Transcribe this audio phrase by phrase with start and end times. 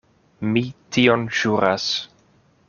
[0.53, 0.63] Mi
[0.97, 1.87] tion ĵuras.